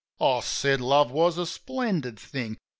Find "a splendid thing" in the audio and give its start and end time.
1.37-2.57